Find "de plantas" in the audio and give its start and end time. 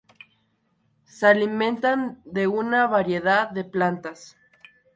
3.51-4.35